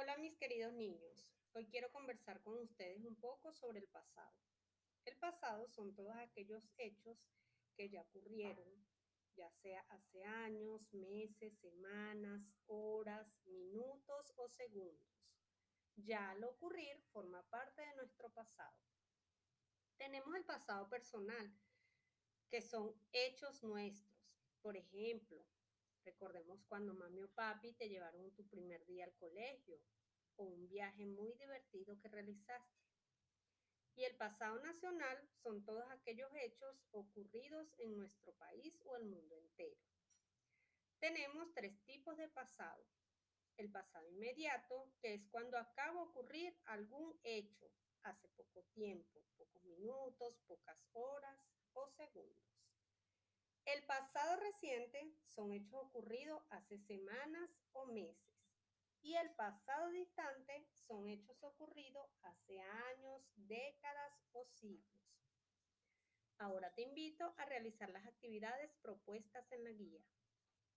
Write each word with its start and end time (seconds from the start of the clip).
Hola 0.00 0.16
mis 0.18 0.36
queridos 0.36 0.72
niños, 0.74 1.28
hoy 1.54 1.66
quiero 1.66 1.90
conversar 1.90 2.40
con 2.42 2.56
ustedes 2.56 3.04
un 3.04 3.16
poco 3.16 3.52
sobre 3.52 3.80
el 3.80 3.88
pasado. 3.88 4.32
El 5.04 5.18
pasado 5.18 5.66
son 5.66 5.92
todos 5.92 6.14
aquellos 6.14 6.62
hechos 6.76 7.18
que 7.74 7.90
ya 7.90 8.02
ocurrieron, 8.02 8.86
ya 9.34 9.50
sea 9.50 9.80
hace 9.88 10.22
años, 10.22 10.88
meses, 10.92 11.58
semanas, 11.58 12.48
horas, 12.66 13.26
minutos 13.46 14.32
o 14.36 14.48
segundos. 14.48 15.18
Ya 15.96 16.30
al 16.30 16.44
ocurrir 16.44 17.02
forma 17.10 17.42
parte 17.50 17.82
de 17.82 17.96
nuestro 17.96 18.30
pasado. 18.30 18.78
Tenemos 19.96 20.32
el 20.36 20.44
pasado 20.44 20.88
personal, 20.88 21.52
que 22.48 22.62
son 22.62 22.94
hechos 23.10 23.64
nuestros. 23.64 24.16
Por 24.62 24.76
ejemplo, 24.76 25.44
recordemos 26.08 26.58
cuando 26.68 26.94
mami 26.94 27.22
o 27.22 27.30
papi 27.34 27.74
te 27.74 27.88
llevaron 27.88 28.32
tu 28.32 28.42
primer 28.48 28.84
día 28.86 29.04
al 29.04 29.14
colegio 29.16 29.78
o 30.36 30.44
un 30.44 30.68
viaje 30.68 31.04
muy 31.04 31.32
divertido 31.34 31.98
que 32.00 32.08
realizaste. 32.08 32.78
Y 33.94 34.04
el 34.04 34.16
pasado 34.16 34.58
nacional 34.60 35.18
son 35.42 35.64
todos 35.64 35.84
aquellos 35.90 36.30
hechos 36.34 36.74
ocurridos 36.92 37.66
en 37.78 37.98
nuestro 37.98 38.32
país 38.34 38.72
o 38.86 38.96
el 38.96 39.04
mundo 39.04 39.36
entero. 39.36 39.80
Tenemos 40.98 41.52
tres 41.52 41.74
tipos 41.84 42.16
de 42.16 42.28
pasado. 42.28 42.86
El 43.56 43.70
pasado 43.70 44.08
inmediato, 44.08 44.92
que 45.00 45.14
es 45.14 45.26
cuando 45.30 45.58
acaba 45.58 46.00
de 46.00 46.08
ocurrir 46.08 46.56
algún 46.66 47.20
hecho 47.24 47.70
hace 48.02 48.28
poco 48.28 48.62
tiempo, 48.72 49.20
pocos 49.36 49.62
minutos, 49.64 50.38
pocas 50.46 50.78
horas 50.92 51.38
o 51.74 51.88
segundos. 51.90 52.46
El 53.74 53.82
pasado 53.82 54.36
reciente 54.36 55.12
son 55.26 55.52
hechos 55.52 55.74
ocurridos 55.74 56.42
hace 56.48 56.78
semanas 56.78 57.50
o 57.72 57.84
meses. 57.84 58.34
Y 59.02 59.14
el 59.14 59.30
pasado 59.32 59.90
distante 59.90 60.66
son 60.86 61.06
hechos 61.06 61.36
ocurridos 61.42 62.08
hace 62.22 62.58
años, 62.60 63.20
décadas 63.36 64.24
o 64.32 64.46
siglos. 64.46 64.98
Ahora 66.38 66.72
te 66.72 66.80
invito 66.80 67.34
a 67.36 67.44
realizar 67.44 67.90
las 67.90 68.06
actividades 68.06 68.72
propuestas 68.80 69.52
en 69.52 69.64
la 69.64 69.72
guía. 69.72 70.00